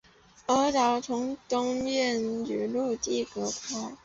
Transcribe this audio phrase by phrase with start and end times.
[0.47, 3.95] 鹅岛从东面与陆地隔开。